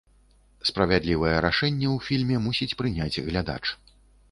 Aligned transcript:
Справядлівае 0.69 1.33
рашэнне 1.45 1.87
ў 1.91 1.97
фільме 2.09 2.37
мусіць 2.49 2.71
прыняць 2.83 3.21
глядач. 3.31 3.63